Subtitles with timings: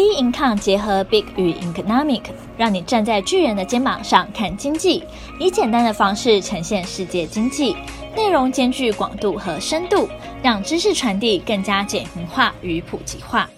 [0.00, 2.22] Big Income 结合 Big 与 Economic，
[2.56, 5.04] 让你站在巨人的肩膀上看经济，
[5.38, 7.76] 以简单的方式呈现世界经济，
[8.16, 10.08] 内容兼具广度和深度，
[10.42, 13.50] 让知识传递更加简明化与普及化。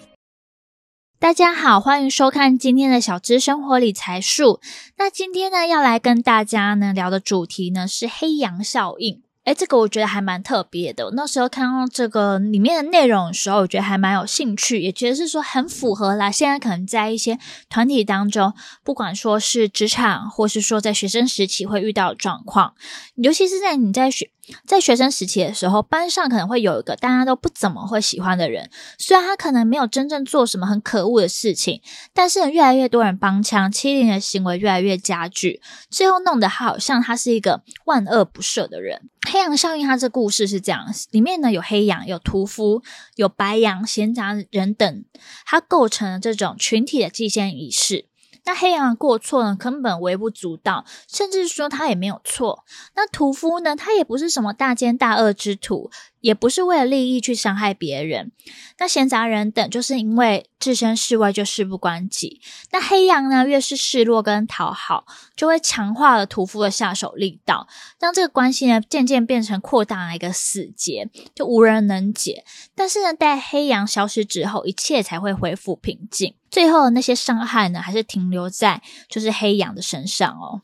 [1.17, 4.59] 大家好，欢迎收看今天的小资生活理财术。
[4.97, 9.23] 那今天呢，要来跟大家呢聊的主题呢是黑羊效应。
[9.45, 11.11] 诶，这个我觉得还蛮特别的。
[11.15, 16.31] 那时候看到这个里面的内容的时候，我觉得还蛮有兴趣，也觉得是说很符合啦。
[16.31, 17.37] 现在可能在一些
[17.69, 18.53] 团体当中，
[18.83, 22.73] 不管说是职场，或是说在学生时期会遇到的状况，
[23.15, 24.29] 尤其是在你在学。
[24.65, 28.69] 在学生时期的时候，班上可能会有一个大家都不怎么会喜欢的人。
[28.97, 31.81] 虽然他可能没有真正做什么很可恶的事情，
[32.13, 39.09] 但是越来越多人帮腔，欺凌的行为越来越加剧，最后弄得他好像他是一个万恶不赦的人。
[39.31, 42.83] 黑羊效应，它这故事是这样：里面呢有黑羊、有屠夫、
[43.15, 45.05] 有白羊、闲杂人等，
[45.45, 48.07] 它构成了这种群体的祭献仪式。
[48.45, 52.65] 那黑羊的过错呢，根本微不足道，甚至说他也没有错。
[52.95, 55.89] 那屠夫呢，他也不是什么大奸大恶之徒。
[56.23, 58.31] 也不是为了利益去伤害别人，
[58.79, 62.39] 那闲杂人等就是因为置身事外就事不关己。
[62.71, 67.67] 那黑羊呢，越是示弱跟讨好，就会强化了屠夫的下手力道，
[67.99, 72.45] 让这个关系呢渐渐变成扩大了一个死结，就无人能解。
[72.73, 76.33] 但是呢，待黑羊消失之后，一切才会恢复平静。
[76.49, 80.61] 最后那些伤害呢，还是停留在就是黑羊的身上哦。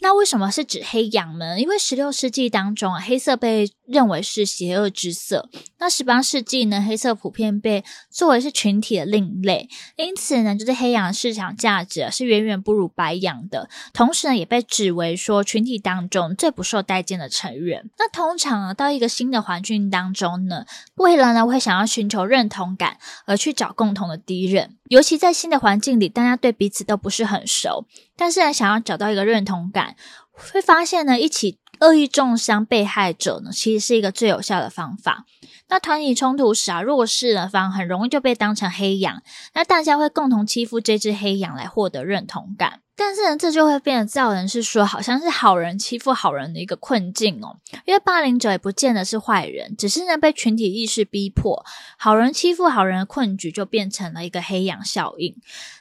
[0.00, 1.60] 那为什么是指黑羊呢？
[1.60, 5.48] 因为十六世纪当中啊，黑色被认为是邪恶之色。
[5.78, 13.68] 那十八世纪呢，黑色普遍被作为是群体的另类，因此呢，就是黑羊市场价值，是远远不如白羊的。
[13.92, 17.90] 同时呢，也被指为说群体当中最不受待见的成员。
[17.98, 27.86] 那通常啊，到一个新的环境当中呢，为了呢会想要寻求认同感而去找共同的敌人，尤其在新的环境里，大家对彼此都不是很熟。
[28.16, 29.96] 但是呢，想要找到一个认同感，
[30.30, 35.26] 会发现呢，一起恶意重伤被害者呢，其实是一个最有效的方法。
[35.68, 39.22] 那团体冲突时啊，弱势的方很容易就被当成黑羊，
[39.54, 42.80] 那大家会共同欺负这只黑羊来获得认同感。
[43.04, 47.58] 但是呢，这就会变得造人是说，好像是好人欺负好人的一个困境哦。
[47.84, 51.64] 因为霸凌者也不见得是坏人，只是呢被群体意识逼迫，
[51.98, 55.34] 好人欺负好人的困局就变成了一个黑羊效应。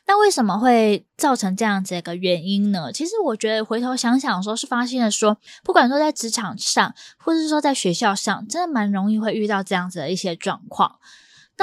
[0.07, 2.91] 那为什么会造成这样子一个原因呢？
[2.91, 10.95] 其实我觉得回头想想的时候，是发现了说，不管说在职场上，或是说在学校上，真的蛮容易会遇到这样子的一些状况。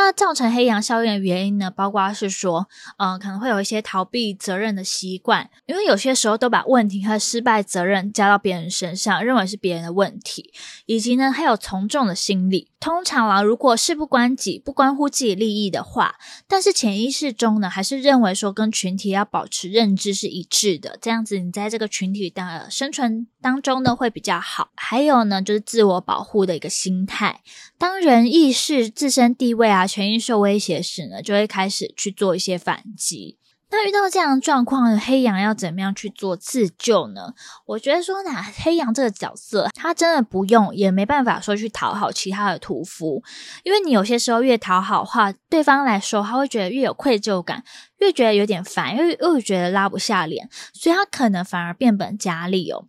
[0.01, 10.53] 那造成黑羊效应的原因呢，包括是说，嗯、呃，可能会有一些逃避责任的习惯，因为有些时候都把问题和失败责任加到别人身上，认为是别人的问题，
[10.87, 12.69] 以及呢，还有从众的心理。
[12.79, 16.15] 通常啊，如果事不关己，不关乎自己利益的话，
[16.47, 24.69] 但是潜意识中呢，还是认为说跟群体要保持认知是一致的，这样子你在这个群体的生存当中呢会比较好。
[24.77, 27.41] 还有呢，就是自我保护的一个心态，
[27.77, 33.39] 当人意识自身地位啊，权益受威胁时呢，就会开始去做一些反击。
[33.71, 37.35] 那遇到这样的状况，黑羊要怎么样去做自救呢？
[37.67, 38.31] 我觉得说呢，
[38.63, 43.23] 黑羊这个角色，他真的不用，也没办法说去讨好其他的屠夫，
[43.65, 47.63] 因为你有些时候越讨好的话，对方来说他会觉得越有愧疚感，
[47.99, 52.87] 越觉得有点烦，又又觉得拉不下脸，所以他可能反而变本加厉哦。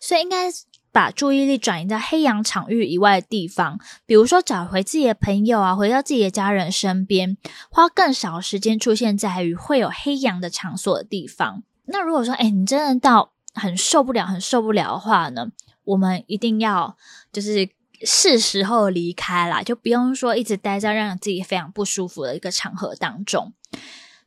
[0.00, 0.50] 所以应该。
[0.92, 7.36] 把注意力转移到黑羊场域以外的地方，比如说找回自己的朋友啊，回到自己的家人身边，
[7.70, 11.62] 花更少时间出现在于会有黑羊的场所的地方。
[11.86, 15.48] 那如果说，哎，你真的到很受不了、很受不了的话呢，
[15.84, 16.96] 我们一定要
[17.32, 17.68] 就是
[18.04, 23.52] 是时候离开啦，就不用说一直待在让自己非常不舒服的一个场合当中。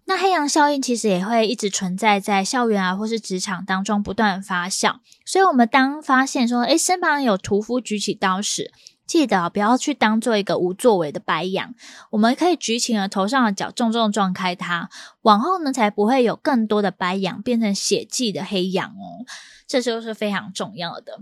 [0.07, 4.99] 那黑羊效应其实也会一直存在在校园啊，或是职场当中不断发酵。
[5.25, 8.71] 所以，我们当发现说，诶，身旁有屠夫举起刀时，
[9.07, 11.73] 记得不要去当做一个无作为的白羊。
[12.11, 14.89] 我们可以举起了头上的角，重重撞开它，
[15.23, 19.25] 往后呢，才不会有更多的白羊变成血迹的黑羊哦。
[19.67, 21.21] 这就是非常重要的，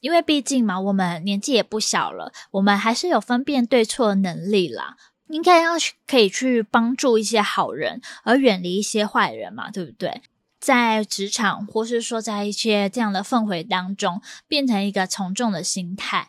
[0.00, 4.96] 因为毕竟嘛，我们年纪也不小了，我们还是有分辨对错的能力啦。
[5.28, 10.22] 应该要去可以去帮助一些好人，而远离一些坏人嘛，对不对？
[10.60, 16.28] 在职场或是说在一些这样的氛围当中，变成一个从众的心态。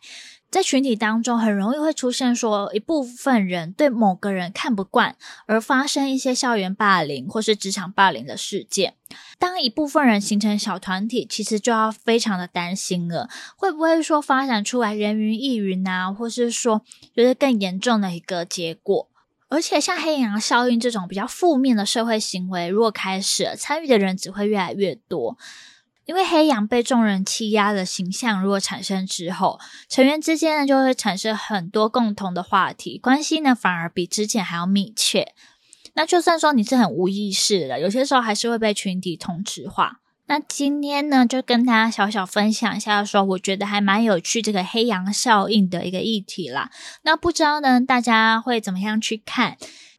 [0.56, 5.18] 在群体当中，很容易会出现说一部分人对某个人看不惯，
[5.48, 8.94] 而发生一些校园霸凌或是职场霸凌的事件。
[9.38, 16.82] 当一部分人形成小团体，其实就要非常的担心了，会不会说发展出来人云亦云啊，或是说
[17.14, 19.10] 就是更严重的一个结果？
[19.50, 25.38] 而且像黑羊效应这种比较负面的社会行为，如果开始，参与的人只会越来越多。
[26.06, 29.60] 因为黑羊被众人欺压的形象如果产生之后，
[29.90, 35.34] 成员之间呢就会产生很多共同的话题，关系呢反而比之前还要密切。
[35.96, 40.02] 那就算说你是很无意识的，有些时候还是会被群体同质化。
[40.28, 46.72] 那今天呢，就跟大家小小分享一下，说我觉得还蛮有趣这个黑羊效应的一个议题啦。
[47.04, 49.58] 那不知道呢，大家会怎么样去看？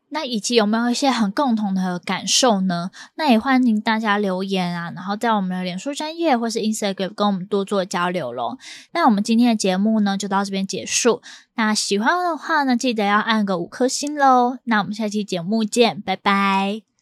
[0.08, 2.90] 那以及有没有一些很共同的感受呢？
[3.16, 8.56] 那也欢迎大家留言啊，然后在我们的脸书专业或是 Instagram 跟我们多做交流喽。
[8.92, 11.22] 那我们今天的节目呢，就到这边结束。
[11.54, 14.58] 那喜欢的话呢，记得要按个五颗星喽。
[14.64, 16.95] 那我们下期节目见，拜拜。